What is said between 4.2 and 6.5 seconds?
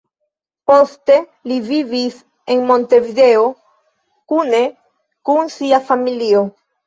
kune kun sia familio.